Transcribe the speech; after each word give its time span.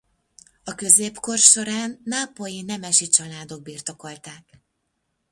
A 0.63 0.75
középkor 0.75 1.37
során 1.37 2.01
nápolyi 2.03 2.61
nemesi 2.61 3.07
családok 3.07 3.61
birtokolták. 3.61 4.61